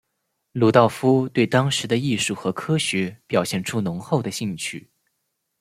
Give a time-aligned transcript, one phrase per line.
[0.53, 4.89] 鲁道夫对当时的艺术和科学表现出浓厚的兴趣。